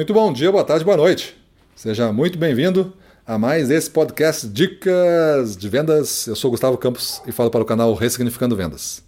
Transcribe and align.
Muito 0.00 0.14
bom 0.14 0.32
dia, 0.32 0.50
boa 0.50 0.64
tarde, 0.64 0.82
boa 0.82 0.96
noite. 0.96 1.36
Seja 1.76 2.10
muito 2.10 2.38
bem-vindo 2.38 2.94
a 3.26 3.36
mais 3.36 3.68
esse 3.68 3.90
podcast 3.90 4.48
Dicas 4.48 5.54
de 5.54 5.68
Vendas. 5.68 6.26
Eu 6.26 6.34
sou 6.34 6.50
Gustavo 6.50 6.78
Campos 6.78 7.20
e 7.26 7.32
falo 7.32 7.50
para 7.50 7.60
o 7.60 7.66
canal 7.66 7.92
Ressignificando 7.92 8.56
Vendas. 8.56 9.04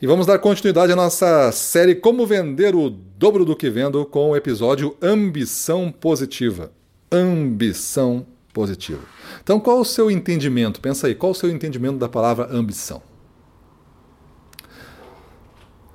E 0.00 0.06
vamos 0.06 0.24
dar 0.24 0.38
continuidade 0.38 0.92
à 0.92 0.96
nossa 0.96 1.52
série 1.52 1.94
Como 1.94 2.26
Vender 2.26 2.74
o 2.74 2.88
Dobro 2.88 3.44
do 3.44 3.54
que 3.54 3.68
Vendo 3.68 4.06
com 4.06 4.30
o 4.30 4.36
episódio 4.36 4.96
Ambição 5.02 5.92
Positiva. 5.92 6.72
Ambição 7.12 8.24
Positiva. 8.54 9.02
Então, 9.42 9.60
qual 9.60 9.80
o 9.80 9.84
seu 9.84 10.10
entendimento? 10.10 10.80
Pensa 10.80 11.06
aí, 11.06 11.14
qual 11.14 11.32
o 11.32 11.34
seu 11.34 11.50
entendimento 11.50 11.98
da 11.98 12.08
palavra 12.08 12.48
ambição? 12.50 13.02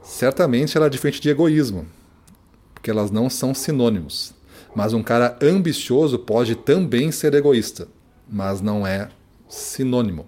Certamente 0.03 0.77
ela 0.77 0.85
é 0.85 0.89
diferente 0.89 1.19
de 1.19 1.29
egoísmo, 1.31 1.87
porque 2.81 2.89
elas 2.89 3.11
não 3.11 3.29
são 3.29 3.53
sinônimos. 3.53 4.33
Mas 4.73 4.91
um 4.91 5.03
cara 5.03 5.37
ambicioso 5.39 6.17
pode 6.17 6.55
também 6.55 7.11
ser 7.11 7.35
egoísta, 7.35 7.87
mas 8.27 8.59
não 8.59 8.87
é 8.87 9.07
sinônimo. 9.47 10.25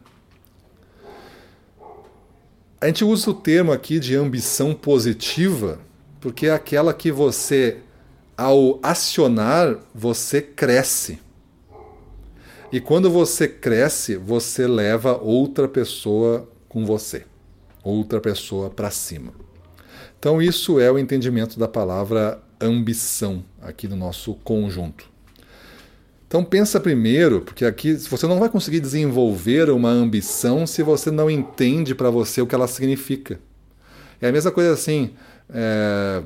A 2.80 2.86
gente 2.86 3.04
usa 3.04 3.32
o 3.32 3.34
termo 3.34 3.72
aqui 3.72 4.00
de 4.00 4.16
ambição 4.16 4.76
positiva 4.76 5.80
porque 6.22 6.46
é 6.46 6.52
aquela 6.52 6.94
que 6.94 7.12
você, 7.12 7.80
ao 8.38 8.80
acionar, 8.84 9.80
você 9.94 10.40
cresce. 10.40 11.20
E 12.72 12.80
quando 12.80 13.10
você 13.10 13.48
cresce, 13.48 14.16
você 14.16 14.68
leva 14.68 15.18
outra 15.18 15.68
pessoa 15.68 16.48
com 16.70 16.86
você, 16.86 17.26
outra 17.84 18.22
pessoa 18.22 18.70
para 18.70 18.92
cima. 18.92 19.34
Então, 20.20 20.42
isso 20.42 20.80
é 20.80 20.92
o 20.92 21.00
entendimento 21.00 21.60
da 21.60 21.68
palavra 21.68 22.43
ambição 22.60 23.44
aqui 23.62 23.88
no 23.88 23.96
nosso 23.96 24.34
conjunto. 24.36 25.12
Então 26.28 26.44
pensa 26.44 26.80
primeiro, 26.80 27.42
porque 27.42 27.64
aqui 27.64 27.94
você 27.94 28.26
não 28.26 28.40
vai 28.40 28.50
conseguir 28.50 28.80
desenvolver 28.80 29.70
uma 29.70 29.90
ambição 29.90 30.66
se 30.66 30.82
você 30.82 31.12
não 31.12 31.30
entende 31.30 31.94
para 31.94 32.10
você 32.10 32.42
o 32.42 32.48
que 32.48 32.56
ela 32.56 32.68
significa. 32.68 33.40
É 34.20 34.30
a 34.30 34.32
mesma 34.32 34.52
coisa 34.52 34.74
assim, 34.74 35.12
é, 35.54 36.24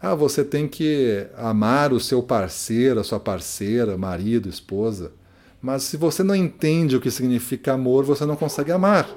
ah, 0.00 0.14
você 0.14 0.44
tem 0.44 0.68
que 0.68 1.26
amar 1.36 1.92
o 1.92 2.00
seu 2.00 2.22
parceiro, 2.22 3.00
a 3.00 3.04
sua 3.04 3.18
parceira, 3.18 3.96
marido, 3.96 4.48
esposa. 4.48 5.12
Mas 5.60 5.84
se 5.84 5.96
você 5.96 6.22
não 6.22 6.34
entende 6.34 6.96
o 6.96 7.00
que 7.00 7.10
significa 7.10 7.72
amor, 7.72 8.04
você 8.04 8.26
não 8.26 8.34
consegue 8.34 8.72
amar. 8.72 9.08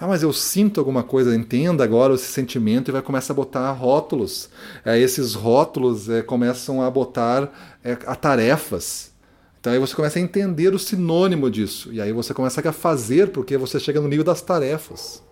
Ah, 0.00 0.06
mas 0.06 0.22
eu 0.22 0.32
sinto 0.32 0.80
alguma 0.80 1.02
coisa, 1.02 1.36
entenda 1.36 1.84
agora 1.84 2.14
esse 2.14 2.32
sentimento 2.32 2.90
e 2.90 2.92
vai 2.92 3.02
começar 3.02 3.34
a 3.34 3.36
botar 3.36 3.70
rótulos. 3.72 4.48
É, 4.82 4.98
esses 4.98 5.34
rótulos 5.34 6.08
é, 6.08 6.22
começam 6.22 6.80
a 6.80 6.90
botar 6.90 7.78
é, 7.84 7.92
a 8.06 8.16
tarefas. 8.16 9.12
Então 9.60 9.70
aí 9.70 9.78
você 9.78 9.94
começa 9.94 10.18
a 10.18 10.22
entender 10.22 10.74
o 10.74 10.78
sinônimo 10.78 11.50
disso. 11.50 11.92
E 11.92 12.00
aí 12.00 12.14
você 12.14 12.32
começa 12.32 12.66
a 12.66 12.72
fazer, 12.72 13.28
porque 13.28 13.58
você 13.58 13.78
chega 13.78 14.00
no 14.00 14.08
nível 14.08 14.24
das 14.24 14.40
tarefas, 14.40 15.22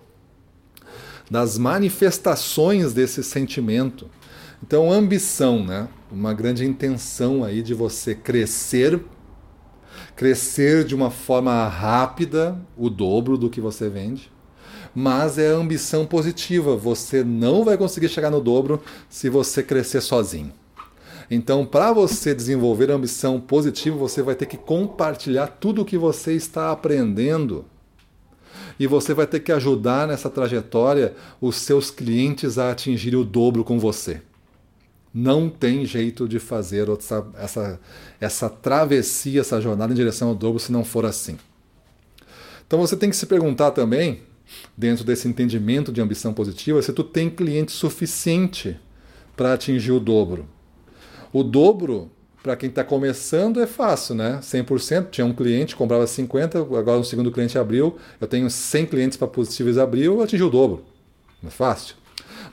das 1.31 1.57
manifestações 1.57 2.93
desse 2.93 3.25
sentimento. 3.25 4.11
Então, 4.63 4.93
ambição, 4.93 5.65
né? 5.65 5.89
Uma 6.13 6.35
grande 6.35 6.67
intenção 6.67 7.43
aí 7.43 7.63
de 7.63 7.73
você 7.73 8.15
crescer, 8.15 9.01
crescer 10.15 10.85
de 10.85 10.95
uma 10.95 11.11
forma 11.11 11.67
rápida, 11.69 12.61
o 12.77 12.91
dobro 12.91 13.39
do 13.39 13.49
que 13.49 13.63
você 13.63 13.89
vende 13.89 14.31
mas 14.99 15.39
é 15.39 15.47
ambição 15.47 16.05
positiva. 16.05 16.75
Você 16.75 17.23
não 17.23 17.65
vai 17.65 17.79
conseguir 17.79 18.09
chegar 18.09 18.33
no 18.33 18.41
dobro 18.41 18.83
se 19.09 19.31
você 19.31 19.63
crescer 19.63 20.01
sozinho. 20.01 20.53
Então, 21.31 21.65
para 21.65 21.93
você 21.93 22.35
desenvolver 22.35 22.91
ambição 22.91 23.41
positiva, 23.41 23.97
você 23.97 24.23
vai 24.23 24.35
ter 24.35 24.47
que 24.47 24.57
compartilhar 24.57 25.47
tudo 25.47 25.83
o 25.83 25.85
que 25.85 25.97
você 25.97 26.33
está 26.33 26.73
aprendendo. 26.73 27.65
E 28.77 28.89
você 28.89 29.15
vai 29.15 29.25
ter 29.25 29.39
que 29.39 29.53
ajudar 29.53 30.09
nessa 30.09 30.29
trajetória 30.29 31.15
os 31.41 31.55
seus 31.55 31.93
clientes 31.93 32.59
a 32.59 32.73
atingirem 32.73 33.21
o 33.21 33.25
dobro 33.25 33.63
com 33.63 33.79
você. 33.79 34.21
Não 35.15 35.49
tem 35.49 35.87
jeito 35.87 36.27
de 36.27 36.41
fazer 36.41 36.89
essa, 36.89 37.25
essa, 37.37 37.81
essa 38.21 38.51
travessia, 38.51 39.43
essa 39.43 39.61
jornada 39.61 39.93
em 39.93 39.97
direção 39.97 40.31
ao 40.31 40.35
dobro 40.35 40.59
se 40.59 40.73
não 40.73 40.83
for 40.83 41.07
assim. 41.07 41.39
Então 42.67 42.81
você 42.81 42.97
tem 42.97 43.11
que 43.11 43.17
se 43.17 43.27
perguntar 43.27 43.71
também 43.71 44.27
dentro 44.77 45.05
desse 45.05 45.29
entendimento 45.29 45.93
de 45.93 46.01
ambição 46.01 46.33
positiva, 46.33 46.81
se 46.83 46.93
tu 46.93 47.05
tem 47.05 47.29
cliente 47.29 47.73
suficiente 47.73 48.77
para 49.37 49.53
atingir 49.53 49.93
o 49.93 50.01
dobro. 50.01 50.49
O 51.33 51.43
dobro, 51.43 52.11
para 52.43 52.57
quem 52.57 52.69
está 52.69 52.83
começando, 52.83 53.61
é 53.61 53.67
fácil, 53.67 54.15
né? 54.15 54.41
100%. 54.43 55.11
Tinha 55.11 55.27
um 55.27 55.33
cliente, 55.33 55.77
comprava 55.77 56.07
50, 56.07 56.59
agora 56.59 56.99
o 56.99 57.05
segundo 57.05 57.31
cliente 57.31 57.59
abriu, 57.59 57.97
eu 58.21 58.27
tenho 58.27 58.49
100 58.49 58.87
clientes 58.87 59.19
para 59.19 59.29
positivos 59.29 59.79
abriu, 59.79 60.15
eu 60.15 60.23
atingi 60.23 60.43
o 60.43 60.51
dobro. 60.51 60.85
É 61.47 61.51
fácil. 61.51 61.95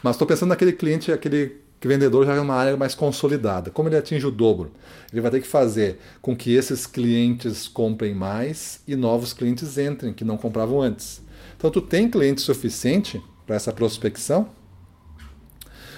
Mas 0.04 0.16
estou 0.16 0.28
pensando 0.28 0.50
naquele 0.50 0.74
cliente, 0.74 1.12
aquele 1.12 1.66
vendedor 1.82 2.26
já 2.26 2.36
é 2.36 2.40
uma 2.40 2.56
área 2.56 2.76
mais 2.76 2.96
consolidada. 2.96 3.70
Como 3.72 3.88
ele 3.88 3.98
atinge 3.98 4.26
o 4.26 4.32
dobro? 4.32 4.72
Ele 5.12 5.22
vai 5.22 5.32
ter 5.32 5.42
que 5.42 5.48
fazer 5.48 6.00
com 6.22 6.36
que 6.36 6.54
esses 6.54 6.86
clientes 6.86 7.68
comprem 7.68 8.14
mais 8.14 8.82
e 8.88 8.96
novos 8.96 9.34
clientes 9.34 9.78
entrem, 9.78 10.14
que 10.14 10.24
não 10.24 10.38
compravam 10.38 10.82
antes. 10.82 11.22
Então 11.66 11.82
tu 11.82 11.82
tem 11.82 12.08
cliente 12.08 12.42
suficiente 12.42 13.20
para 13.44 13.56
essa 13.56 13.74
prospecção? 13.74 14.52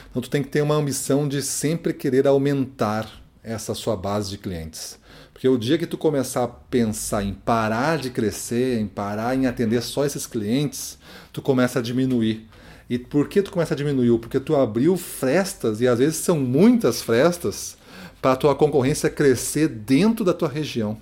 Então 0.09 0.21
tu 0.21 0.29
tem 0.29 0.41
que 0.41 0.47
ter 0.47 0.61
uma 0.61 0.75
ambição 0.75 1.27
de 1.27 1.41
sempre 1.41 1.93
querer 1.93 2.25
aumentar 2.25 3.21
essa 3.43 3.73
sua 3.75 3.97
base 3.97 4.29
de 4.29 4.37
clientes. 4.37 4.97
Porque 5.33 5.45
o 5.45 5.57
dia 5.57 5.77
que 5.77 5.85
tu 5.85 5.97
começar 5.97 6.45
a 6.45 6.47
pensar 6.47 7.21
em 7.21 7.33
parar 7.33 7.97
de 7.97 8.09
crescer, 8.11 8.79
em 8.79 8.87
parar 8.87 9.35
em 9.35 9.45
atender 9.45 9.81
só 9.81 10.05
esses 10.05 10.25
clientes, 10.25 10.97
tu 11.33 11.41
começa 11.41 11.79
a 11.79 11.81
diminuir. 11.81 12.47
E 12.89 12.97
por 12.97 13.27
que 13.27 13.41
tu 13.41 13.51
começa 13.51 13.73
a 13.73 13.77
diminuir? 13.77 14.17
Porque 14.19 14.39
tu 14.39 14.55
abriu 14.55 14.95
frestas, 14.95 15.81
e 15.81 15.87
às 15.89 15.99
vezes 15.99 16.15
são 16.15 16.39
muitas 16.39 17.01
frestas, 17.01 17.77
para 18.21 18.31
a 18.31 18.37
tua 18.37 18.55
concorrência 18.55 19.09
crescer 19.09 19.67
dentro 19.67 20.23
da 20.23 20.33
tua 20.33 20.47
região. 20.47 20.97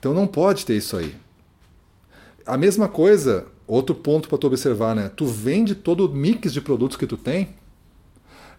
Então 0.00 0.12
não 0.12 0.26
pode 0.26 0.66
ter 0.66 0.76
isso 0.76 0.96
aí 0.96 1.14
a 2.48 2.56
mesma 2.56 2.88
coisa, 2.88 3.46
outro 3.66 3.94
ponto 3.94 4.28
para 4.28 4.38
tu 4.38 4.46
observar, 4.46 4.96
né? 4.96 5.10
Tu 5.14 5.26
vende 5.26 5.74
todo 5.74 6.06
o 6.06 6.12
mix 6.12 6.52
de 6.52 6.60
produtos 6.60 6.96
que 6.96 7.06
tu 7.06 7.16
tem. 7.16 7.50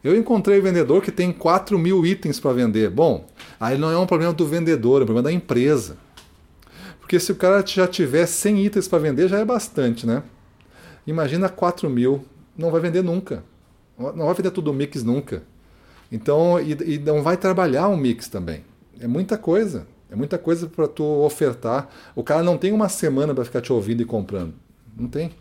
Eu 0.04 0.16
encontrei 0.16 0.62
vendedor 0.62 1.02
que 1.02 1.12
tem 1.12 1.34
4 1.34 1.78
mil 1.78 2.06
itens 2.06 2.40
para 2.40 2.54
vender. 2.54 2.90
Bom, 2.90 3.28
aí 3.60 3.78
não 3.78 3.92
é 3.92 3.98
um 3.98 4.06
problema 4.06 4.32
do 4.32 4.46
vendedor, 4.46 5.02
é 5.02 5.04
um 5.04 5.08
problema 5.08 5.24
da 5.24 5.32
empresa. 5.32 5.98
Porque 7.00 7.20
se 7.20 7.32
o 7.32 7.36
cara 7.36 7.66
já 7.66 7.88
tiver 7.88 8.28
100 8.28 8.66
itens 8.66 8.88
para 8.88 9.00
vender, 9.00 9.28
já 9.28 9.40
é 9.40 9.46
bastante, 9.46 10.06
né? 10.06 10.22
Imagina 11.08 11.50
4 11.50 11.90
mil, 11.90 12.24
não 12.56 12.70
vai 12.70 12.80
vender 12.80 13.04
nunca. 13.04 13.44
Não 13.98 14.28
vai 14.28 14.34
vender 14.36 14.52
tudo 14.52 14.70
o 14.70 14.74
mix 14.74 15.04
nunca. 15.04 15.44
Então, 16.12 16.60
e, 16.60 16.96
e 16.96 17.00
não 17.00 17.24
vai 17.24 17.36
trabalhar 17.36 17.90
um 17.90 17.98
mix 17.98 18.28
também. 18.30 18.64
É 19.00 19.08
muita 19.08 19.38
coisa. 19.38 19.88
É 20.10 20.16
muita 20.16 20.38
coisa 20.38 20.68
para 20.68 20.88
tu 20.88 21.04
ofertar. 21.04 21.90
O 22.16 22.24
cara 22.24 22.42
não 22.42 22.58
tem 22.58 22.72
uma 22.72 22.90
semana 22.90 23.34
para 23.34 23.46
ficar 23.46 23.62
te 23.62 23.72
ouvindo 23.72 24.02
e 24.02 24.06
comprando. 24.06 24.54
Não 24.98 25.08
tem. 25.08 25.32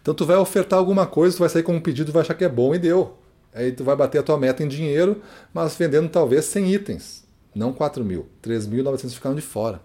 Então 0.00 0.12
tu 0.12 0.26
vai 0.26 0.36
ofertar 0.36 0.78
alguma 0.78 1.06
coisa, 1.06 1.36
tu 1.36 1.40
vai 1.40 1.48
sair 1.48 1.62
com 1.62 1.74
um 1.74 1.80
pedido 1.80 2.10
vai 2.10 2.22
achar 2.22 2.34
que 2.34 2.44
é 2.44 2.48
bom 2.48 2.74
e 2.74 2.78
deu. 2.78 3.16
Aí 3.54 3.70
tu 3.70 3.84
vai 3.84 3.94
bater 3.94 4.18
a 4.18 4.22
tua 4.22 4.38
meta 4.38 4.62
em 4.62 4.68
dinheiro, 4.68 5.22
mas 5.54 5.76
vendendo 5.76 6.08
talvez 6.08 6.46
100 6.46 6.74
itens, 6.74 7.24
não 7.54 7.72
4 7.72 8.04
mil. 8.04 8.26
3.900 8.42 9.10
ficaram 9.14 9.36
de 9.36 9.42
fora. 9.42 9.80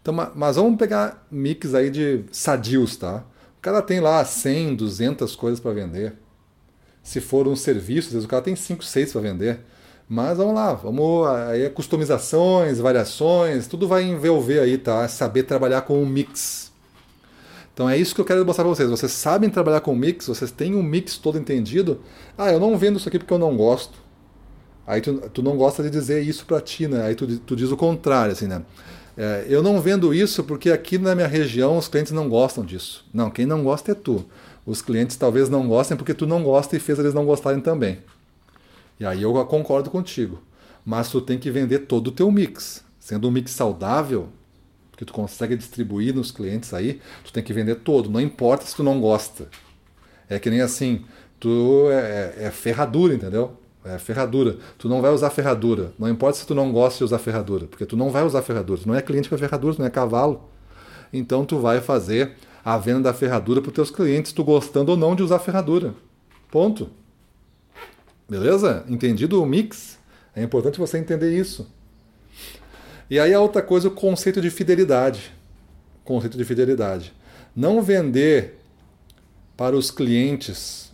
Então, 0.00 0.14
mas 0.34 0.56
vamos 0.56 0.78
pegar 0.78 1.26
mix 1.30 1.74
aí 1.74 1.90
de 1.90 2.24
sadios, 2.30 2.96
tá? 2.96 3.24
O 3.58 3.60
cara 3.60 3.82
tem 3.82 4.00
lá 4.00 4.24
100, 4.24 4.76
200 4.76 5.36
coisas 5.36 5.60
para 5.60 5.72
vender. 5.72 6.14
Se 7.02 7.20
for 7.20 7.48
um 7.48 7.56
serviço, 7.56 8.08
às 8.08 8.12
vezes 8.14 8.26
o 8.26 8.28
cara 8.28 8.42
tem 8.42 8.54
5, 8.54 8.84
6 8.84 9.12
para 9.12 9.20
vender. 9.20 9.60
Mas 10.12 10.38
vamos 10.38 10.54
lá, 10.56 10.72
vamos 10.74 11.28
aí 11.28 11.62
é 11.62 11.68
customizações, 11.68 12.80
variações, 12.80 13.68
tudo 13.68 13.86
vai 13.86 14.02
envolver 14.02 14.58
aí, 14.58 14.76
tá? 14.76 15.06
Saber 15.06 15.44
trabalhar 15.44 15.82
com 15.82 16.02
um 16.02 16.04
mix. 16.04 16.72
Então 17.72 17.88
é 17.88 17.96
isso 17.96 18.12
que 18.12 18.20
eu 18.20 18.24
quero 18.24 18.44
mostrar 18.44 18.64
para 18.64 18.74
vocês. 18.74 18.90
Vocês 18.90 19.12
sabem 19.12 19.48
trabalhar 19.48 19.80
com 19.82 19.94
mix, 19.94 20.26
vocês 20.26 20.50
têm 20.50 20.74
um 20.74 20.82
mix 20.82 21.16
todo 21.16 21.38
entendido. 21.38 22.00
Ah, 22.36 22.50
eu 22.50 22.58
não 22.58 22.76
vendo 22.76 22.98
isso 22.98 23.08
aqui 23.08 23.20
porque 23.20 23.32
eu 23.32 23.38
não 23.38 23.56
gosto. 23.56 24.02
Aí 24.84 25.00
tu, 25.00 25.14
tu 25.32 25.44
não 25.44 25.56
gosta 25.56 25.80
de 25.80 25.88
dizer 25.88 26.20
isso 26.24 26.44
para 26.44 26.60
ti, 26.60 26.88
né? 26.88 27.04
Aí 27.04 27.14
tu, 27.14 27.38
tu 27.38 27.54
diz 27.54 27.70
o 27.70 27.76
contrário, 27.76 28.32
assim, 28.32 28.48
né? 28.48 28.62
É, 29.16 29.46
eu 29.48 29.62
não 29.62 29.80
vendo 29.80 30.12
isso 30.12 30.42
porque 30.42 30.72
aqui 30.72 30.98
na 30.98 31.14
minha 31.14 31.28
região 31.28 31.78
os 31.78 31.86
clientes 31.86 32.10
não 32.10 32.28
gostam 32.28 32.64
disso. 32.64 33.06
Não, 33.14 33.30
quem 33.30 33.46
não 33.46 33.62
gosta 33.62 33.92
é 33.92 33.94
tu. 33.94 34.24
Os 34.66 34.82
clientes 34.82 35.16
talvez 35.16 35.48
não 35.48 35.68
gostem 35.68 35.96
porque 35.96 36.14
tu 36.14 36.26
não 36.26 36.42
gosta 36.42 36.76
e 36.76 36.80
fez 36.80 36.98
eles 36.98 37.14
não 37.14 37.24
gostarem 37.24 37.60
também. 37.60 37.98
E 39.00 39.06
aí 39.06 39.22
eu 39.22 39.32
concordo 39.46 39.90
contigo. 39.90 40.42
Mas 40.84 41.10
tu 41.10 41.20
tem 41.22 41.38
que 41.38 41.50
vender 41.50 41.80
todo 41.80 42.08
o 42.08 42.12
teu 42.12 42.30
mix. 42.30 42.84
Sendo 42.98 43.26
um 43.26 43.30
mix 43.30 43.50
saudável, 43.52 44.28
que 44.96 45.04
tu 45.06 45.14
consegue 45.14 45.56
distribuir 45.56 46.14
nos 46.14 46.30
clientes 46.30 46.74
aí, 46.74 47.00
tu 47.24 47.32
tem 47.32 47.42
que 47.42 47.54
vender 47.54 47.76
todo. 47.76 48.10
Não 48.10 48.20
importa 48.20 48.66
se 48.66 48.76
tu 48.76 48.82
não 48.82 49.00
gosta. 49.00 49.48
É 50.28 50.38
que 50.38 50.50
nem 50.50 50.60
assim, 50.60 51.06
tu 51.40 51.88
é, 51.90 52.34
é 52.36 52.50
ferradura, 52.50 53.14
entendeu? 53.14 53.56
É 53.82 53.98
ferradura. 53.98 54.58
Tu 54.76 54.86
não 54.90 55.00
vai 55.00 55.10
usar 55.10 55.30
ferradura. 55.30 55.94
Não 55.98 56.06
importa 56.06 56.38
se 56.38 56.46
tu 56.46 56.54
não 56.54 56.70
gosta 56.70 56.98
de 56.98 57.04
usar 57.04 57.18
ferradura, 57.18 57.66
porque 57.66 57.86
tu 57.86 57.96
não 57.96 58.10
vai 58.10 58.22
usar 58.24 58.42
ferradura. 58.42 58.82
Tu 58.82 58.86
não 58.86 58.94
é 58.94 59.00
cliente 59.00 59.30
para 59.30 59.38
ferradura, 59.38 59.74
tu 59.74 59.78
não 59.78 59.86
é 59.86 59.90
cavalo. 59.90 60.50
Então 61.10 61.46
tu 61.46 61.58
vai 61.58 61.80
fazer 61.80 62.36
a 62.62 62.76
venda 62.76 63.00
da 63.00 63.14
ferradura 63.14 63.62
para 63.62 63.70
os 63.70 63.74
teus 63.74 63.90
clientes, 63.90 64.32
tu 64.32 64.44
gostando 64.44 64.92
ou 64.92 64.98
não 64.98 65.16
de 65.16 65.22
usar 65.22 65.38
ferradura. 65.38 65.94
Ponto. 66.50 66.90
Beleza? 68.30 68.84
Entendido 68.88 69.42
o 69.42 69.44
mix? 69.44 69.98
É 70.36 70.40
importante 70.40 70.78
você 70.78 70.96
entender 70.96 71.36
isso. 71.36 71.66
E 73.10 73.18
aí 73.18 73.34
a 73.34 73.40
outra 73.40 73.60
coisa, 73.60 73.88
o 73.88 73.90
conceito 73.90 74.40
de 74.40 74.50
fidelidade. 74.50 75.32
Conceito 76.04 76.38
de 76.38 76.44
fidelidade. 76.44 77.12
Não 77.56 77.82
vender 77.82 78.60
para 79.56 79.76
os 79.76 79.90
clientes, 79.90 80.92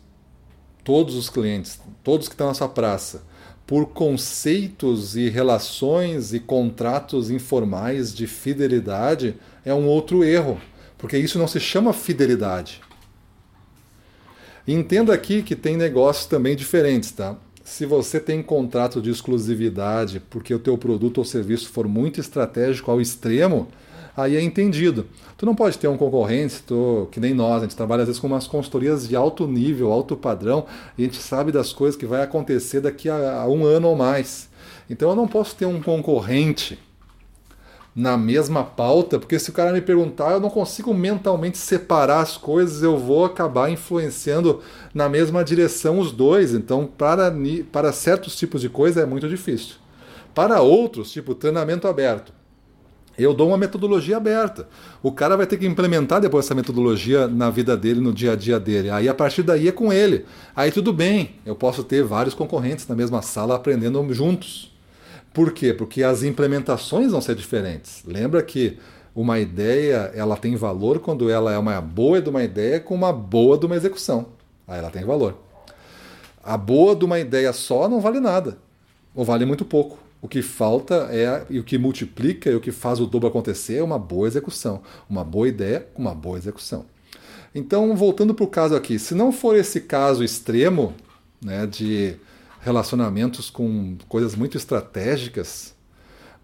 todos 0.82 1.14
os 1.14 1.28
clientes, 1.28 1.78
todos 2.02 2.26
que 2.26 2.32
estão 2.32 2.46
na 2.46 2.54
sua 2.54 2.70
praça, 2.70 3.22
por 3.66 3.88
conceitos 3.88 5.14
e 5.14 5.28
relações 5.28 6.32
e 6.32 6.40
contratos 6.40 7.30
informais 7.30 8.14
de 8.14 8.26
fidelidade 8.26 9.36
é 9.62 9.74
um 9.74 9.86
outro 9.86 10.24
erro, 10.24 10.58
porque 10.96 11.18
isso 11.18 11.38
não 11.38 11.46
se 11.46 11.60
chama 11.60 11.92
fidelidade. 11.92 12.80
Entenda 14.72 15.12
aqui 15.12 15.42
que 15.42 15.54
tem 15.54 15.76
negócios 15.76 16.26
também 16.26 16.56
diferentes, 16.56 17.10
tá? 17.10 17.36
se 17.66 17.84
você 17.84 18.20
tem 18.20 18.40
contrato 18.44 19.02
de 19.02 19.10
exclusividade 19.10 20.22
porque 20.30 20.54
o 20.54 20.58
teu 20.58 20.78
produto 20.78 21.18
ou 21.18 21.24
serviço 21.24 21.68
for 21.68 21.88
muito 21.88 22.20
estratégico 22.20 22.92
ao 22.92 23.00
extremo, 23.00 23.66
aí 24.16 24.36
é 24.36 24.40
entendido. 24.40 25.04
Tu 25.36 25.44
não 25.44 25.54
pode 25.54 25.76
ter 25.76 25.88
um 25.88 25.96
concorrente, 25.96 26.62
tu, 26.64 27.08
que 27.10 27.18
nem 27.18 27.34
nós, 27.34 27.58
a 27.58 27.60
gente 27.64 27.74
trabalha 27.74 28.02
às 28.02 28.06
vezes 28.06 28.20
com 28.20 28.28
umas 28.28 28.46
consultorias 28.46 29.08
de 29.08 29.16
alto 29.16 29.48
nível, 29.48 29.90
alto 29.90 30.16
padrão, 30.16 30.64
e 30.96 31.02
a 31.02 31.04
gente 31.06 31.16
sabe 31.16 31.50
das 31.50 31.72
coisas 31.72 31.98
que 31.98 32.06
vai 32.06 32.22
acontecer 32.22 32.80
daqui 32.80 33.10
a, 33.10 33.42
a 33.42 33.48
um 33.48 33.64
ano 33.64 33.88
ou 33.88 33.96
mais. 33.96 34.48
Então 34.88 35.10
eu 35.10 35.16
não 35.16 35.26
posso 35.26 35.56
ter 35.56 35.66
um 35.66 35.82
concorrente 35.82 36.78
na 37.96 38.18
mesma 38.18 38.62
pauta, 38.62 39.18
porque 39.18 39.38
se 39.38 39.48
o 39.48 39.54
cara 39.54 39.72
me 39.72 39.80
perguntar, 39.80 40.32
eu 40.32 40.40
não 40.40 40.50
consigo 40.50 40.92
mentalmente 40.92 41.56
separar 41.56 42.20
as 42.20 42.36
coisas, 42.36 42.82
eu 42.82 42.98
vou 42.98 43.24
acabar 43.24 43.70
influenciando 43.70 44.60
na 44.92 45.08
mesma 45.08 45.42
direção 45.42 45.98
os 45.98 46.12
dois. 46.12 46.52
Então, 46.52 46.86
para, 46.86 47.34
para 47.72 47.94
certos 47.94 48.36
tipos 48.36 48.60
de 48.60 48.68
coisa 48.68 49.00
é 49.00 49.06
muito 49.06 49.26
difícil. 49.26 49.76
Para 50.34 50.60
outros, 50.60 51.10
tipo 51.10 51.34
treinamento 51.34 51.88
aberto, 51.88 52.34
eu 53.18 53.32
dou 53.32 53.48
uma 53.48 53.56
metodologia 53.56 54.18
aberta. 54.18 54.68
O 55.02 55.10
cara 55.10 55.34
vai 55.34 55.46
ter 55.46 55.56
que 55.56 55.66
implementar 55.66 56.20
depois 56.20 56.44
essa 56.44 56.54
metodologia 56.54 57.26
na 57.26 57.48
vida 57.48 57.74
dele, 57.74 58.00
no 58.00 58.12
dia 58.12 58.32
a 58.32 58.36
dia 58.36 58.60
dele. 58.60 58.90
Aí 58.90 59.08
a 59.08 59.14
partir 59.14 59.42
daí 59.42 59.68
é 59.68 59.72
com 59.72 59.90
ele. 59.90 60.26
Aí 60.54 60.70
tudo 60.70 60.92
bem, 60.92 61.36
eu 61.46 61.56
posso 61.56 61.82
ter 61.82 62.04
vários 62.04 62.34
concorrentes 62.34 62.86
na 62.86 62.94
mesma 62.94 63.22
sala 63.22 63.56
aprendendo 63.56 64.12
juntos. 64.12 64.75
Por 65.36 65.52
quê? 65.52 65.74
Porque 65.74 66.02
as 66.02 66.22
implementações 66.22 67.12
vão 67.12 67.20
ser 67.20 67.34
diferentes. 67.34 68.02
Lembra 68.06 68.42
que 68.42 68.78
uma 69.14 69.38
ideia 69.38 70.10
ela 70.14 70.34
tem 70.34 70.56
valor 70.56 70.98
quando 70.98 71.28
ela 71.28 71.52
é 71.52 71.58
uma 71.58 71.78
boa 71.78 72.22
de 72.22 72.30
uma 72.30 72.42
ideia 72.42 72.80
com 72.80 72.94
uma 72.94 73.12
boa 73.12 73.58
de 73.58 73.66
uma 73.66 73.76
execução. 73.76 74.28
Aí 74.66 74.78
ela 74.78 74.88
tem 74.88 75.04
valor. 75.04 75.36
A 76.42 76.56
boa 76.56 76.96
de 76.96 77.04
uma 77.04 77.18
ideia 77.18 77.52
só 77.52 77.86
não 77.86 78.00
vale 78.00 78.18
nada, 78.18 78.56
ou 79.14 79.26
vale 79.26 79.44
muito 79.44 79.62
pouco. 79.62 79.98
O 80.22 80.26
que 80.26 80.40
falta 80.40 81.10
é 81.10 81.44
e 81.50 81.58
o 81.58 81.64
que 81.64 81.76
multiplica 81.76 82.48
e 82.48 82.54
o 82.54 82.60
que 82.60 82.72
faz 82.72 82.98
o 82.98 83.04
dobro 83.06 83.28
acontecer 83.28 83.76
é 83.76 83.84
uma 83.84 83.98
boa 83.98 84.26
execução, 84.26 84.80
uma 85.06 85.22
boa 85.22 85.46
ideia 85.46 85.86
com 85.92 86.00
uma 86.00 86.14
boa 86.14 86.38
execução. 86.38 86.86
Então, 87.54 87.94
voltando 87.94 88.32
para 88.32 88.44
o 88.44 88.48
caso 88.48 88.74
aqui, 88.74 88.98
se 88.98 89.14
não 89.14 89.30
for 89.30 89.54
esse 89.54 89.82
caso 89.82 90.24
extremo 90.24 90.94
né, 91.44 91.66
de 91.66 92.16
relacionamentos 92.66 93.48
com 93.48 93.96
coisas 94.08 94.34
muito 94.34 94.56
estratégicas, 94.56 95.72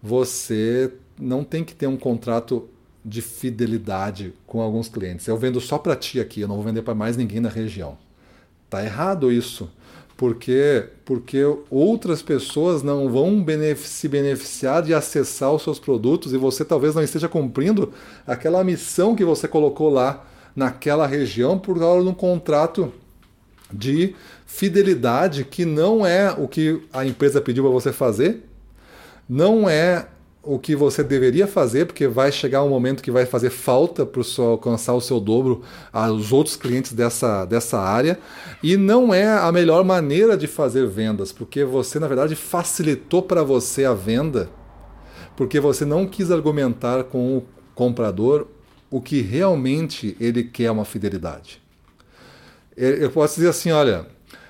você 0.01 0.89
não 1.19 1.43
tem 1.43 1.65
que 1.65 1.75
ter 1.75 1.85
um 1.85 1.97
contrato 1.97 2.69
de 3.03 3.21
fidelidade 3.21 4.33
com 4.47 4.61
alguns 4.61 4.87
clientes. 4.87 5.27
Eu 5.27 5.35
vendo 5.35 5.59
só 5.59 5.77
para 5.77 5.97
ti 5.97 6.21
aqui, 6.21 6.39
eu 6.39 6.47
não 6.47 6.55
vou 6.55 6.63
vender 6.63 6.81
para 6.81 6.95
mais 6.95 7.17
ninguém 7.17 7.41
na 7.41 7.49
região. 7.49 7.97
Tá 8.69 8.81
errado 8.81 9.33
isso. 9.33 9.69
Porque, 10.15 10.85
porque 11.03 11.41
outras 11.69 12.21
pessoas 12.21 12.81
não 12.81 13.09
vão 13.09 13.45
se 13.75 14.07
beneficiar 14.07 14.81
de 14.81 14.93
acessar 14.93 15.51
os 15.51 15.63
seus 15.63 15.77
produtos 15.77 16.31
e 16.31 16.37
você 16.37 16.63
talvez 16.63 16.95
não 16.95 17.03
esteja 17.03 17.27
cumprindo 17.27 17.91
aquela 18.25 18.63
missão 18.63 19.13
que 19.13 19.25
você 19.25 19.45
colocou 19.45 19.89
lá 19.89 20.25
naquela 20.55 21.05
região 21.05 21.59
por 21.59 21.77
causa 21.77 22.03
de 22.03 22.09
um 22.09 22.13
contrato 22.13 22.93
de 23.73 24.15
fidelidade 24.45 25.43
que 25.43 25.65
não 25.65 26.05
é 26.05 26.31
o 26.31 26.47
que 26.47 26.81
a 26.93 27.05
empresa 27.05 27.41
pediu 27.41 27.63
para 27.63 27.73
você 27.73 27.91
fazer, 27.91 28.43
não 29.27 29.67
é 29.67 30.07
o 30.43 30.59
que 30.59 30.75
você 30.75 31.01
deveria 31.01 31.47
fazer, 31.47 31.85
porque 31.85 32.05
vai 32.05 32.29
chegar 32.29 32.63
um 32.63 32.69
momento 32.69 33.01
que 33.01 33.09
vai 33.09 33.25
fazer 33.25 33.49
falta 33.49 34.05
para 34.05 34.21
alcançar 34.39 34.93
o 34.93 34.99
seu 34.99 35.17
dobro 35.19 35.61
aos 35.91 36.33
outros 36.33 36.57
clientes 36.57 36.91
dessa, 36.91 37.45
dessa 37.45 37.79
área, 37.79 38.19
e 38.61 38.75
não 38.75 39.13
é 39.13 39.25
a 39.25 39.49
melhor 39.53 39.85
maneira 39.85 40.35
de 40.35 40.45
fazer 40.45 40.85
vendas, 40.85 41.31
porque 41.31 41.63
você, 41.63 41.97
na 41.97 42.07
verdade, 42.07 42.35
facilitou 42.35 43.21
para 43.21 43.41
você 43.41 43.85
a 43.85 43.93
venda, 43.93 44.49
porque 45.37 45.61
você 45.61 45.85
não 45.85 46.05
quis 46.05 46.29
argumentar 46.29 47.05
com 47.05 47.37
o 47.37 47.45
comprador 47.73 48.47
o 48.91 49.01
que 49.01 49.21
realmente 49.21 50.15
ele 50.19 50.43
quer 50.43 50.69
uma 50.69 50.85
fidelidade. 50.85 51.62
Eu 52.75 53.09
posso 53.11 53.35
dizer 53.35 53.49
assim: 53.49 53.71
olha, 53.71 54.05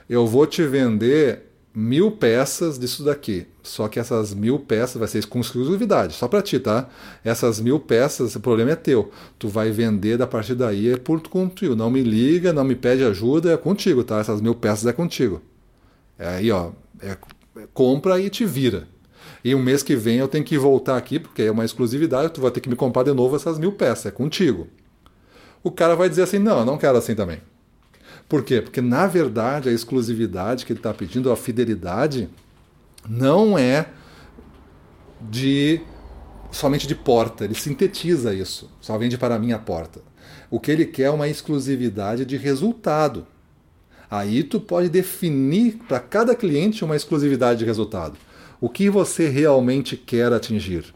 eu 0.10 0.26
vou 0.28 0.46
te 0.46 0.66
vender 0.66 1.54
mil 1.74 2.12
peças 2.12 2.78
disso 2.78 3.04
daqui. 3.04 3.48
Só 3.64 3.88
que 3.88 4.00
essas 4.00 4.34
mil 4.34 4.60
peças 4.60 4.98
vai 4.98 5.08
ser 5.08 5.26
com 5.26 5.40
exclusividade, 5.40 6.14
só 6.14 6.28
para 6.28 6.42
ti, 6.42 6.60
tá? 6.60 6.88
Essas 7.24 7.60
mil 7.60 7.80
peças, 7.80 8.36
o 8.36 8.40
problema 8.40 8.72
é 8.72 8.76
teu. 8.76 9.12
Tu 9.40 9.48
vai 9.48 9.72
vender 9.72 10.18
da 10.18 10.28
partir 10.28 10.56
daí 10.56 10.90
é 10.90 10.98
por 10.98 11.22
contigo. 11.28 11.76
Não 11.76 11.90
me 11.90 12.04
liga, 12.04 12.54
não 12.54 12.64
me 12.64 12.76
pede 12.76 13.04
ajuda, 13.04 13.54
é 13.54 13.58
contigo, 13.58 14.04
tá? 14.04 14.20
Essas 14.20 14.42
mil 14.42 14.54
peças 14.54 14.86
é 14.86 14.94
contigo. 14.94 15.42
É 16.20 16.28
aí, 16.28 16.52
ó, 16.52 16.72
é, 17.02 17.18
compra 17.74 18.20
e 18.20 18.30
te 18.30 18.46
vira. 18.46 18.88
E 19.44 19.56
um 19.56 19.62
mês 19.62 19.82
que 19.82 19.96
vem 19.96 20.18
eu 20.18 20.28
tenho 20.28 20.44
que 20.44 20.58
voltar 20.58 20.98
aqui, 20.98 21.20
porque 21.20 21.42
é 21.44 21.52
uma 21.52 21.66
exclusividade, 21.66 22.34
tu 22.34 22.42
vai 22.42 22.52
ter 22.52 22.62
que 22.62 22.70
me 22.70 22.76
comprar 22.76 23.04
de 23.04 23.14
novo 23.14 23.36
essas 23.36 23.58
mil 23.58 23.72
peças, 23.72 24.08
é 24.08 24.12
contigo. 24.12 24.68
O 25.64 25.72
cara 25.72 25.96
vai 25.96 26.10
dizer 26.10 26.24
assim: 26.24 26.40
não, 26.40 26.60
eu 26.60 26.66
não 26.66 26.78
quero 26.78 26.98
assim 26.98 27.16
também. 27.16 27.40
Por 28.28 28.44
quê? 28.44 28.62
Porque, 28.62 28.82
na 28.82 29.06
verdade, 29.08 29.70
a 29.70 29.72
exclusividade 29.72 30.66
que 30.66 30.74
ele 30.74 30.80
está 30.80 30.94
pedindo, 30.94 31.32
a 31.32 31.36
fidelidade, 31.36 32.30
não 33.08 33.58
é 33.58 33.88
de 35.22 35.82
somente 36.52 36.88
de 36.88 36.96
porta. 36.96 37.44
Ele 37.44 37.56
sintetiza 37.56 38.34
isso. 38.34 38.70
Só 38.82 38.98
vende 38.98 39.18
para 39.18 39.36
a 39.36 39.40
minha 39.40 39.60
porta. 39.60 40.02
O 40.50 40.60
que 40.60 40.72
ele 40.72 40.86
quer 40.86 41.04
é 41.04 41.10
uma 41.10 41.28
exclusividade 41.28 42.26
de 42.26 42.38
resultado. 42.38 43.28
Aí 44.10 44.44
tu 44.44 44.60
pode 44.60 44.90
definir 44.90 45.80
para 45.88 46.00
cada 46.00 46.36
cliente 46.36 46.86
uma 46.86 46.96
exclusividade 46.96 47.60
de 47.60 47.66
resultado. 47.66 48.18
O 48.62 48.70
que 48.70 48.90
você 48.90 49.28
realmente 49.28 49.98
quer 49.98 50.32
atingir. 50.32 50.94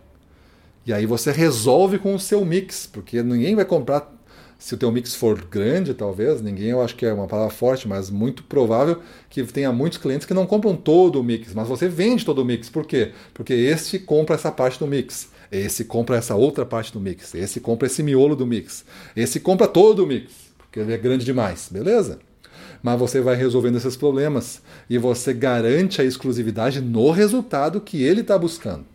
E 0.86 0.94
aí 0.94 1.06
você 1.06 1.32
resolve 1.32 1.98
com 1.98 2.16
o 2.16 2.20
seu 2.20 2.46
mix, 2.46 2.88
porque 2.88 3.22
ninguém 3.22 3.56
vai 3.56 3.66
comprar 3.66 4.17
se 4.60 4.74
o 4.74 4.78
teu 4.78 4.92
mix 4.92 5.14
for 5.14 5.40
grande, 5.46 5.94
talvez, 5.94 6.42
ninguém 6.42 6.70
eu 6.70 6.82
acho 6.82 6.96
que 6.96 7.06
é 7.06 7.14
uma 7.14 7.28
palavra 7.28 7.54
forte, 7.54 7.88
mas 7.88 8.10
muito 8.10 8.44
provável 8.44 9.00
que 9.30 9.44
tenha 9.44 9.72
muitos 9.72 10.00
clientes 10.00 10.26
que 10.26 10.34
não 10.34 10.48
compram 10.48 10.76
todo 10.76 11.20
o 11.20 11.24
mix, 11.24 11.54
mas 11.54 11.68
você 11.68 11.88
vende 11.88 12.26
todo 12.26 12.40
o 12.40 12.46
mix. 12.46 12.70
Por 12.70 12.86
quê? 12.86 13.12
Porque 13.34 13.54
este 13.54 14.00
compra 14.00 14.36
essa 14.36 14.52
parte 14.52 14.80
do 14.80 14.88
mix, 14.88 15.30
esse 15.52 15.86
compra 15.86 16.18
essa 16.18 16.36
outra 16.36 16.66
parte 16.66 16.92
do 16.92 17.00
mix, 17.00 17.36
esse 17.36 17.60
compra 17.60 17.86
esse 17.86 18.02
miolo 18.02 18.36
do 18.36 18.48
mix, 18.48 18.84
esse 19.16 19.40
compra 19.40 19.68
todo 19.68 20.04
o 20.04 20.08
mix, 20.08 20.32
porque 20.58 20.80
ele 20.80 20.94
é 20.94 20.98
grande 20.98 21.24
demais, 21.24 21.70
beleza? 21.72 22.20
Mas 22.82 23.00
você 23.00 23.22
vai 23.22 23.36
resolvendo 23.36 23.78
esses 23.78 23.96
problemas 23.96 24.62
e 24.90 24.98
você 24.98 25.34
garante 25.34 26.02
a 26.02 26.06
exclusividade 26.06 26.82
no 26.82 27.12
resultado 27.12 27.80
que 27.80 28.02
ele 28.02 28.22
está 28.22 28.38
buscando. 28.38 28.86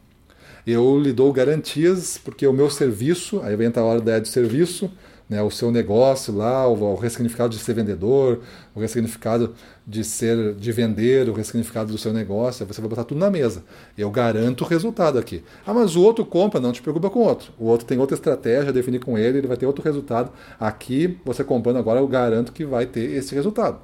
Eu 0.66 0.99
lhe 0.99 1.12
dou 1.12 1.33
garantias 1.33 2.19
porque 2.23 2.47
o 2.47 2.52
meu 2.52 2.71
serviço, 2.71 3.40
aí 3.42 3.57
vem 3.57 3.73
a 3.75 3.83
hora 3.83 4.00
da 4.00 4.19
de 4.21 4.28
serviço, 4.28 4.90
né, 5.33 5.43
o 5.43 5.51
seu 5.51 5.71
negócio 5.71 6.37
lá, 6.37 6.69
o, 6.69 6.93
o 6.93 6.95
ressignificado 6.95 7.57
de 7.57 7.59
ser 7.59 7.73
vendedor, 7.73 8.41
o 8.75 8.81
ressignificado 8.81 9.55
de 9.87 10.05
ser 10.05 10.55
de 10.55 10.71
vender, 10.71 11.27
o 11.31 11.33
ressignificado 11.33 11.91
do 11.91 11.97
seu 11.97 12.12
negócio, 12.12 12.67
você 12.67 12.83
vai 12.83 12.91
botar 12.91 13.05
tudo 13.05 13.19
na 13.19 13.31
mesa. 13.31 13.65
Eu 13.97 14.11
garanto 14.11 14.61
o 14.61 14.67
resultado 14.67 15.19
aqui. 15.19 15.43
Ah, 15.67 15.73
mas 15.73 15.97
o 15.97 16.03
outro 16.03 16.27
compra, 16.27 16.61
não 16.61 16.71
te 16.71 16.83
preocupa 16.83 17.09
com 17.09 17.21
o 17.21 17.23
outro. 17.23 17.51
O 17.59 17.65
outro 17.65 17.87
tem 17.87 17.99
outra 17.99 18.15
estratégia, 18.15 18.75
definir 18.75 19.01
com 19.01 19.17
ele, 19.17 19.39
ele 19.39 19.47
vai 19.47 19.57
ter 19.57 19.65
outro 19.65 19.83
resultado. 19.83 20.31
Aqui, 20.61 21.19
você 21.25 21.43
comprando 21.43 21.79
agora, 21.79 21.99
eu 21.99 22.07
garanto 22.07 22.53
que 22.53 22.67
vai 22.67 22.85
ter 22.85 23.12
esse 23.12 23.35
resultado. 23.35 23.79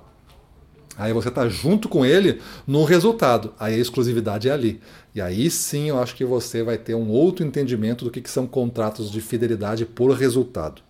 Aí 0.99 1.14
você 1.14 1.28
está 1.28 1.49
junto 1.49 1.88
com 1.88 2.05
ele 2.05 2.43
no 2.67 2.85
resultado. 2.85 3.55
Aí 3.59 3.75
a 3.75 3.78
exclusividade 3.78 4.50
é 4.50 4.52
ali. 4.52 4.83
E 5.14 5.21
aí 5.21 5.49
sim 5.49 5.88
eu 5.88 5.99
acho 5.99 6.14
que 6.14 6.26
você 6.26 6.62
vai 6.62 6.76
ter 6.76 6.95
um 6.95 7.09
outro 7.09 7.47
entendimento 7.47 8.05
do 8.05 8.11
que, 8.11 8.21
que 8.21 8.28
são 8.28 8.47
contratos 8.47 9.11
de 9.11 9.21
fidelidade 9.23 9.87
por 9.87 10.11
resultado. 10.11 10.83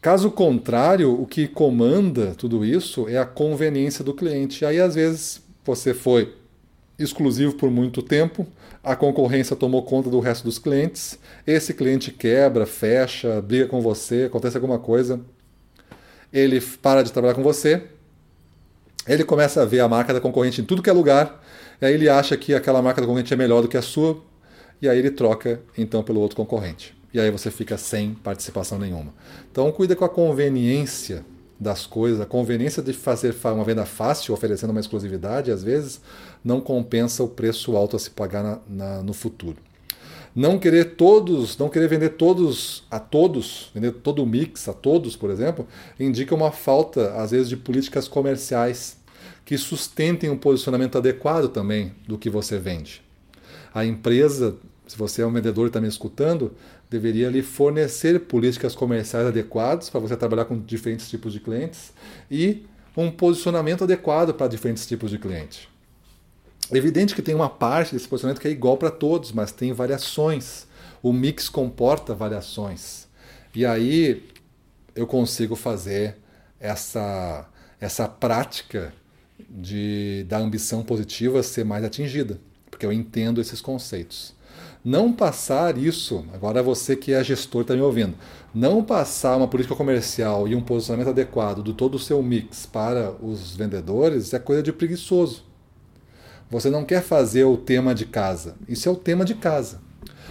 Caso 0.00 0.30
contrário, 0.30 1.20
o 1.20 1.26
que 1.26 1.48
comanda 1.48 2.34
tudo 2.36 2.64
isso 2.64 3.08
é 3.08 3.18
a 3.18 3.26
conveniência 3.26 4.04
do 4.04 4.14
cliente. 4.14 4.64
Aí, 4.64 4.80
às 4.80 4.94
vezes, 4.94 5.42
você 5.64 5.92
foi 5.92 6.34
exclusivo 6.98 7.54
por 7.54 7.70
muito 7.70 8.02
tempo, 8.02 8.46
a 8.82 8.96
concorrência 8.96 9.54
tomou 9.54 9.82
conta 9.84 10.10
do 10.10 10.18
resto 10.18 10.44
dos 10.44 10.58
clientes, 10.58 11.18
esse 11.46 11.72
cliente 11.72 12.10
quebra, 12.10 12.66
fecha, 12.66 13.40
briga 13.40 13.68
com 13.68 13.80
você, 13.80 14.24
acontece 14.24 14.56
alguma 14.56 14.80
coisa, 14.80 15.20
ele 16.32 16.60
para 16.60 17.02
de 17.02 17.12
trabalhar 17.12 17.34
com 17.34 17.42
você, 17.42 17.84
ele 19.06 19.22
começa 19.22 19.62
a 19.62 19.64
ver 19.64 19.78
a 19.80 19.88
marca 19.88 20.12
da 20.12 20.20
concorrente 20.20 20.60
em 20.60 20.64
tudo 20.64 20.82
que 20.82 20.90
é 20.90 20.92
lugar, 20.92 21.40
e 21.80 21.86
aí 21.86 21.94
ele 21.94 22.08
acha 22.08 22.36
que 22.36 22.52
aquela 22.52 22.82
marca 22.82 23.00
da 23.00 23.06
concorrente 23.06 23.32
é 23.32 23.36
melhor 23.36 23.62
do 23.62 23.68
que 23.68 23.76
a 23.76 23.82
sua, 23.82 24.20
e 24.82 24.88
aí 24.88 24.98
ele 24.98 25.12
troca 25.12 25.60
então 25.76 26.02
pelo 26.02 26.18
outro 26.18 26.36
concorrente. 26.36 26.97
E 27.12 27.18
aí 27.18 27.30
você 27.30 27.50
fica 27.50 27.76
sem 27.78 28.14
participação 28.14 28.78
nenhuma. 28.78 29.12
Então 29.50 29.70
cuida 29.72 29.96
com 29.96 30.04
a 30.04 30.08
conveniência 30.08 31.24
das 31.58 31.86
coisas, 31.86 32.20
a 32.20 32.26
conveniência 32.26 32.82
de 32.82 32.92
fazer 32.92 33.34
uma 33.44 33.64
venda 33.64 33.84
fácil, 33.84 34.32
oferecendo 34.32 34.70
uma 34.70 34.80
exclusividade, 34.80 35.50
às 35.50 35.62
vezes 35.62 36.00
não 36.44 36.60
compensa 36.60 37.24
o 37.24 37.28
preço 37.28 37.76
alto 37.76 37.96
a 37.96 37.98
se 37.98 38.10
pagar 38.10 38.42
na, 38.44 38.58
na, 38.68 39.02
no 39.02 39.12
futuro. 39.12 39.56
Não 40.34 40.58
querer 40.58 40.94
todos, 40.94 41.58
não 41.58 41.68
querer 41.68 41.88
vender 41.88 42.10
todos 42.10 42.84
a 42.90 43.00
todos, 43.00 43.72
vender 43.74 43.92
todo 43.92 44.22
o 44.22 44.26
mix 44.26 44.68
a 44.68 44.72
todos, 44.72 45.16
por 45.16 45.30
exemplo, 45.30 45.66
indica 45.98 46.34
uma 46.34 46.52
falta, 46.52 47.12
às 47.14 47.32
vezes, 47.32 47.48
de 47.48 47.56
políticas 47.56 48.06
comerciais 48.06 48.98
que 49.44 49.58
sustentem 49.58 50.30
um 50.30 50.36
posicionamento 50.36 50.96
adequado 50.96 51.48
também 51.48 51.92
do 52.06 52.16
que 52.16 52.30
você 52.30 52.58
vende. 52.58 53.02
A 53.74 53.84
empresa, 53.84 54.56
se 54.88 54.96
você 54.96 55.20
é 55.20 55.26
um 55.26 55.32
vendedor 55.32 55.66
e 55.66 55.68
está 55.68 55.80
me 55.82 55.86
escutando, 55.86 56.54
deveria 56.88 57.28
lhe 57.28 57.42
fornecer 57.42 58.20
políticas 58.20 58.74
comerciais 58.74 59.26
adequadas 59.26 59.90
para 59.90 60.00
você 60.00 60.16
trabalhar 60.16 60.46
com 60.46 60.58
diferentes 60.58 61.10
tipos 61.10 61.34
de 61.34 61.40
clientes 61.40 61.92
e 62.30 62.66
um 62.96 63.10
posicionamento 63.10 63.84
adequado 63.84 64.32
para 64.32 64.48
diferentes 64.48 64.86
tipos 64.86 65.10
de 65.10 65.18
cliente. 65.18 65.68
Evidente 66.72 67.14
que 67.14 67.20
tem 67.20 67.34
uma 67.34 67.50
parte 67.50 67.92
desse 67.92 68.08
posicionamento 68.08 68.40
que 68.40 68.48
é 68.48 68.50
igual 68.50 68.78
para 68.78 68.90
todos, 68.90 69.30
mas 69.30 69.52
tem 69.52 69.74
variações. 69.74 70.66
O 71.02 71.12
mix 71.12 71.50
comporta 71.50 72.14
variações. 72.14 73.06
E 73.54 73.66
aí 73.66 74.26
eu 74.96 75.06
consigo 75.06 75.54
fazer 75.54 76.16
essa, 76.58 77.46
essa 77.78 78.08
prática 78.08 78.94
de, 79.50 80.24
da 80.26 80.38
ambição 80.38 80.82
positiva 80.82 81.42
ser 81.42 81.64
mais 81.64 81.84
atingida, 81.84 82.40
porque 82.70 82.86
eu 82.86 82.92
entendo 82.92 83.38
esses 83.38 83.60
conceitos 83.60 84.37
não 84.84 85.12
passar 85.12 85.76
isso, 85.76 86.24
agora 86.32 86.62
você 86.62 86.96
que 86.96 87.12
é 87.12 87.22
gestor 87.22 87.62
está 87.62 87.74
me 87.74 87.82
ouvindo, 87.82 88.14
não 88.54 88.82
passar 88.82 89.36
uma 89.36 89.48
política 89.48 89.74
comercial 89.74 90.48
e 90.48 90.54
um 90.54 90.60
posicionamento 90.60 91.10
adequado 91.10 91.62
do 91.62 91.74
todo 91.74 91.96
o 91.96 91.98
seu 91.98 92.22
mix 92.22 92.66
para 92.66 93.12
os 93.22 93.54
vendedores 93.54 94.32
é 94.32 94.38
coisa 94.38 94.62
de 94.62 94.72
preguiçoso. 94.72 95.44
Você 96.50 96.70
não 96.70 96.84
quer 96.84 97.02
fazer 97.02 97.44
o 97.44 97.56
tema 97.56 97.94
de 97.94 98.06
casa. 98.06 98.56
Isso 98.66 98.88
é 98.88 98.92
o 98.92 98.96
tema 98.96 99.24
de 99.24 99.34
casa. 99.34 99.80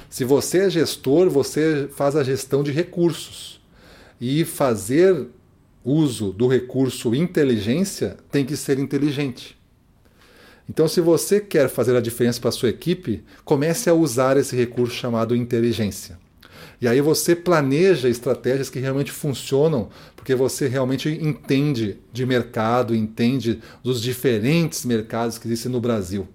Se 0.10 0.24
você 0.24 0.60
é 0.60 0.70
gestor, 0.70 1.30
você 1.30 1.88
faz 1.94 2.16
a 2.16 2.24
gestão 2.24 2.63
de 2.63 2.72
recursos. 2.72 3.62
E 4.20 4.44
fazer 4.44 5.27
uso 5.84 6.32
do 6.32 6.48
recurso 6.48 7.13
inteligência 7.13 8.18
tem 8.32 8.44
que 8.44 8.58
ser 8.58 8.80
inteligente. 8.80 9.58
Então, 10.69 10.88
se 10.88 11.00
você 11.00 11.39
quer 11.39 11.69
fazer 11.69 11.95
a 11.95 12.01
diferença 12.01 12.39
para 12.39 12.50
a 12.50 12.53
sua 12.53 12.69
equipe, 12.69 13.24
comece 13.45 13.89
a 13.89 13.93
usar 13.93 14.36
esse 14.38 14.55
recurso 14.55 14.95
chamado 14.95 15.36
inteligência. 15.36 16.19
E 16.79 16.88
aí 16.88 17.01
você 17.01 17.36
planeja 17.36 18.07
estratégias 18.07 18.69
que 18.69 18.79
realmente 18.79 19.12
funcionam, 19.12 19.89
porque 20.15 20.36
você 20.36 20.67
realmente 20.67 21.09
entende 21.09 21.97
de 22.13 22.25
mercado, 22.25 22.93
entende 22.93 23.62
dos 23.83 24.01
diferentes 24.01 24.86
mercados 24.86 25.39
que 25.39 25.47
existem 25.47 25.71
no 25.71 25.81
Brasil. 25.81 26.27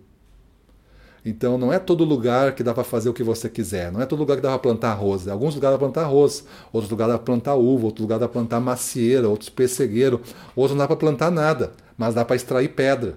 Então 1.24 1.56
não 1.56 1.72
é 1.72 1.78
todo 1.78 2.02
lugar 2.02 2.56
que 2.56 2.64
dá 2.64 2.74
para 2.74 2.82
fazer 2.82 3.08
o 3.08 3.14
que 3.14 3.22
você 3.22 3.48
quiser, 3.48 3.92
não 3.92 4.02
é 4.02 4.06
todo 4.06 4.18
lugar 4.18 4.36
que 4.36 4.42
dá 4.42 4.48
para 4.48 4.58
plantar 4.58 4.90
arroz. 4.90 5.28
Alguns 5.28 5.54
lugares 5.54 5.74
dá 5.74 5.78
para 5.78 5.92
plantar 5.92 6.08
arroz, 6.08 6.44
outros 6.72 6.90
lugares 6.90 7.12
dá 7.12 7.18
para 7.18 7.26
plantar 7.26 7.54
uva, 7.54 7.86
outros 7.86 8.02
lugares 8.02 8.20
dá 8.20 8.26
para 8.26 8.40
plantar 8.40 8.60
macieira, 8.60 9.28
outros 9.28 9.48
pessegueiro, 9.48 10.20
outros 10.56 10.72
não 10.72 10.78
dá 10.78 10.88
para 10.88 10.96
plantar 10.96 11.30
nada, 11.30 11.72
mas 11.96 12.14
dá 12.14 12.24
para 12.24 12.34
extrair 12.34 12.68
pedra. 12.70 13.16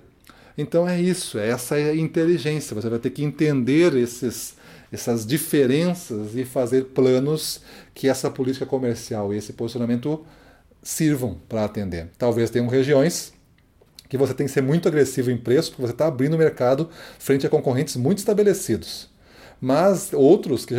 Então 0.57 0.87
é 0.87 0.99
isso, 0.99 1.37
é 1.37 1.49
essa 1.49 1.79
inteligência. 1.93 2.73
Você 2.75 2.89
vai 2.89 2.99
ter 2.99 3.09
que 3.09 3.23
entender 3.23 3.93
esses, 3.95 4.55
essas 4.91 5.25
diferenças 5.25 6.35
e 6.35 6.45
fazer 6.45 6.85
planos 6.85 7.61
que 7.93 8.07
essa 8.07 8.29
política 8.29 8.65
comercial 8.65 9.33
e 9.33 9.37
esse 9.37 9.53
posicionamento 9.53 10.25
sirvam 10.81 11.37
para 11.49 11.65
atender. 11.65 12.09
Talvez 12.17 12.49
tenham 12.49 12.67
regiões 12.67 13.33
que 14.07 14.17
você 14.17 14.33
tem 14.33 14.45
que 14.45 14.51
ser 14.51 14.61
muito 14.61 14.87
agressivo 14.87 15.31
em 15.31 15.37
preço, 15.37 15.71
porque 15.71 15.81
você 15.81 15.93
está 15.93 16.07
abrindo 16.07 16.35
o 16.35 16.37
mercado 16.37 16.89
frente 17.19 17.45
a 17.45 17.49
concorrentes 17.49 17.95
muito 17.95 18.19
estabelecidos. 18.19 19.09
Mas 19.65 20.13
outros, 20.13 20.63
que 20.63 20.75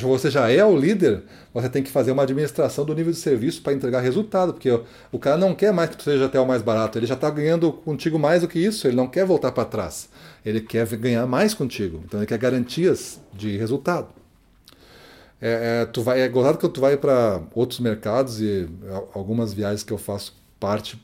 você 0.00 0.30
já 0.30 0.50
é 0.50 0.64
o 0.64 0.74
líder, 0.74 1.24
você 1.52 1.68
tem 1.68 1.82
que 1.82 1.90
fazer 1.90 2.10
uma 2.10 2.22
administração 2.22 2.86
do 2.86 2.94
nível 2.94 3.12
de 3.12 3.18
serviço 3.18 3.60
para 3.60 3.74
entregar 3.74 4.00
resultado, 4.00 4.54
porque 4.54 4.70
o 5.12 5.18
cara 5.18 5.36
não 5.36 5.54
quer 5.54 5.74
mais 5.74 5.90
que 5.90 5.98
tu 5.98 6.04
seja 6.04 6.24
até 6.24 6.40
o 6.40 6.46
mais 6.46 6.62
barato, 6.62 6.98
ele 6.98 7.04
já 7.04 7.12
está 7.12 7.28
ganhando 7.28 7.70
contigo 7.70 8.18
mais 8.18 8.40
do 8.40 8.48
que 8.48 8.58
isso, 8.58 8.86
ele 8.86 8.96
não 8.96 9.06
quer 9.06 9.26
voltar 9.26 9.52
para 9.52 9.66
trás, 9.66 10.08
ele 10.42 10.62
quer 10.62 10.86
ganhar 10.96 11.26
mais 11.26 11.52
contigo, 11.52 12.00
então 12.02 12.18
ele 12.18 12.26
quer 12.26 12.38
garantias 12.38 13.20
de 13.30 13.58
resultado. 13.58 14.08
É, 15.38 15.82
é, 15.82 15.84
tu 15.84 16.00
vai, 16.00 16.22
é 16.22 16.28
gozado 16.30 16.56
que 16.56 16.66
tu 16.66 16.80
vai 16.80 16.96
para 16.96 17.42
outros 17.54 17.78
mercados 17.78 18.40
e 18.40 18.66
algumas 19.12 19.52
viagens 19.52 19.82
que 19.82 19.92
eu 19.92 19.98
faço 19.98 20.34
parte 20.58 20.98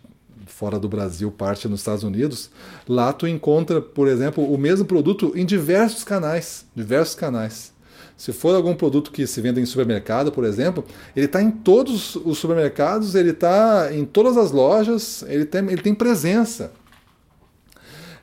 fora 0.46 0.78
do 0.78 0.88
Brasil, 0.88 1.30
parte 1.30 1.68
nos 1.68 1.80
Estados 1.80 2.04
Unidos, 2.04 2.50
lá 2.88 3.12
tu 3.12 3.26
encontra, 3.26 3.80
por 3.80 4.08
exemplo, 4.08 4.44
o 4.44 4.56
mesmo 4.56 4.86
produto 4.86 5.32
em 5.34 5.44
diversos 5.44 6.04
canais, 6.04 6.64
diversos 6.74 7.14
canais. 7.14 7.72
Se 8.16 8.32
for 8.32 8.54
algum 8.54 8.74
produto 8.74 9.10
que 9.10 9.26
se 9.26 9.40
vende 9.42 9.60
em 9.60 9.66
supermercado, 9.66 10.32
por 10.32 10.44
exemplo, 10.44 10.84
ele 11.14 11.26
está 11.26 11.42
em 11.42 11.50
todos 11.50 12.16
os 12.16 12.38
supermercados, 12.38 13.14
ele 13.14 13.30
está 13.30 13.90
em 13.92 14.06
todas 14.06 14.38
as 14.38 14.52
lojas, 14.52 15.22
ele 15.28 15.44
tem, 15.44 15.60
ele 15.66 15.82
tem 15.82 15.94
presença. 15.94 16.72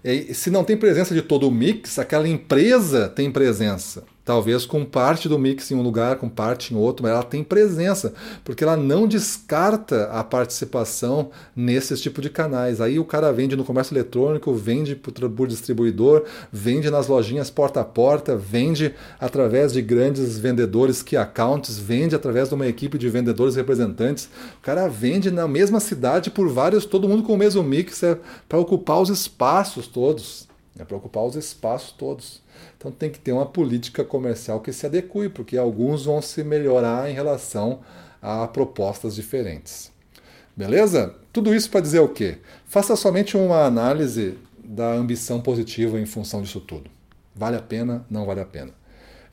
E 0.03 0.34
se 0.34 0.50
não 0.50 0.63
tem 0.63 0.75
presença 0.75 1.13
de 1.13 1.22
todo 1.22 1.48
o 1.48 1.51
mix, 1.51 2.00
aquela 2.00 2.27
empresa 2.27 3.08
tem 3.08 3.32
presença. 3.32 4.03
Talvez 4.25 4.65
com 4.65 4.86
parte 4.86 5.27
do 5.27 5.38
mix 5.38 5.70
em 5.70 5.75
um 5.75 5.82
lugar, 5.82 6.15
com 6.15 6.30
parte 6.30 6.74
em 6.74 6.77
outro, 6.77 7.03
mas 7.03 7.12
ela 7.12 7.24
tem 7.24 7.44
presença, 7.44 8.13
porque 8.46 8.63
ela 8.63 8.77
não 8.77 9.06
descarta 9.06 10.06
a 10.06 10.24
participação 10.24 11.30
nesses 11.53 12.00
tipo 12.00 12.22
de 12.22 12.30
canais. 12.30 12.80
Aí 12.80 12.98
o 12.98 13.03
cara 13.03 13.34
vende 13.34 13.58
no 13.58 13.65
comércio 13.65 13.94
eletrônico, 13.94 14.53
vende 14.53 14.96
por 14.96 15.46
distribuidor, 15.46 16.24
vende 16.50 16.89
nas 16.89 17.08
lojinhas 17.08 17.50
porta 17.50 17.82
a 17.82 17.84
porta, 17.84 18.34
vende 18.34 18.96
através 19.20 19.74
de 19.74 19.82
grandes 19.82 20.39
vendedores 20.39 21.03
que 21.03 21.18
accounts, 21.18 21.77
vende 21.77 22.15
através 22.15 22.48
de 22.48 22.56
uma 22.56 22.68
equipe 22.68 22.98
de 22.98 23.10
vendedores 23.10 23.58
representantes. 23.58 24.30
O 24.58 24.62
cara 24.62 24.88
vende 24.88 25.32
na 25.32 25.50
mesma 25.50 25.82
cidade 25.82 26.32
por 26.32 26.48
vários, 26.48 26.86
todo 26.86 27.10
mundo 27.10 27.24
com 27.24 27.34
o 27.34 27.38
mesmo 27.38 27.62
mix, 27.62 28.01
é 28.03 28.18
para 28.48 28.58
ocupar 28.58 29.01
os 29.01 29.10
espaços 29.10 29.86
todos. 29.86 30.53
É 30.77 30.84
para 30.84 30.98
ocupar 30.98 31.24
os 31.24 31.36
espaços 31.36 31.92
todos. 31.92 32.42
Então 32.77 32.92
tem 32.92 33.10
que 33.10 33.20
ter 33.20 33.32
uma 33.32 33.46
política 33.46 34.03
comercial 34.03 34.60
que 34.60 34.74
se 34.74 34.86
adeque, 34.86 35.30
porque 35.30 35.58
alguns 35.58 36.06
vão 36.06 36.22
se 36.22 36.44
melhorar 36.44 37.10
em 37.10 37.13
relação 37.13 37.82
a 38.22 38.48
propostas 38.48 39.15
diferentes. 39.15 39.92
Beleza? 40.56 41.15
Tudo 41.32 41.53
isso 41.53 41.70
para 41.70 41.82
dizer 41.82 42.00
o 42.00 42.10
quê? 42.10 42.38
Faça 42.65 42.96
somente 42.96 43.36
uma 43.36 43.65
análise 43.65 44.38
da 44.63 44.94
ambição 44.94 45.42
positiva 45.42 46.00
em 46.00 46.06
função 46.06 46.42
disso 46.42 46.62
tudo. 46.62 46.89
Vale 47.36 47.58
a 47.58 47.62
pena? 47.62 48.06
Não 48.10 48.25
vale 48.25 48.39
a 48.39 48.46
pena. 48.46 48.72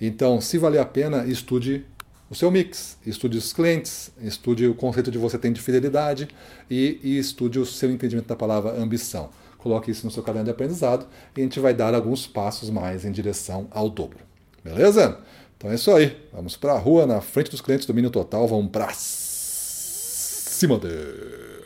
Então, 0.01 0.41
se 0.41 0.57
vale 0.57 0.79
a 0.79 0.85
pena, 0.85 1.27
estude 1.27 1.85
o 2.31 2.35
seu 2.35 2.51
mix, 2.51 2.97
estude 3.05 3.37
os 3.37 3.53
clientes, 3.53 4.11
estude 4.23 4.67
o 4.67 4.75
conceito 4.75 5.11
de 5.11 5.19
você 5.19 5.37
tem 5.37 5.53
de 5.53 5.61
fidelidade 5.61 6.29
e, 6.71 6.99
e 7.03 7.19
estude 7.19 7.59
o 7.59 7.67
seu 7.67 7.91
entendimento 7.91 8.29
da 8.29 8.37
palavra 8.37 8.81
ambição. 8.81 9.29
Coloque 9.63 9.91
isso 9.91 10.07
no 10.07 10.11
seu 10.11 10.23
caderno 10.23 10.45
de 10.47 10.51
aprendizado 10.51 11.07
e 11.37 11.41
a 11.41 11.45
gente 11.45 11.61
vai 11.61 11.75
dar 11.75 11.95
alguns 11.95 12.27
passos 12.27 12.71
mais 12.71 13.05
em 13.05 13.13
direção 13.13 13.69
ao 13.71 13.89
dobro. 13.89 14.19
Beleza? 14.65 15.19
Então 15.57 15.71
é 15.71 15.75
isso 15.75 15.91
aí. 15.91 16.17
Vamos 16.33 16.57
para 16.57 16.73
a 16.73 16.79
rua, 16.79 17.07
na 17.07 17.21
frente 17.21 17.51
dos 17.51 17.61
clientes, 17.61 17.87
domínio 17.87 18.11
total. 18.11 18.49
Vamos 18.49 18.71
para 18.71 18.89
cima 18.95 20.79
deles. 20.79 21.60